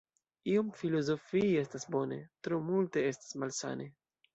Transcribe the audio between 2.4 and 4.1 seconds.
tro multe estas malsane.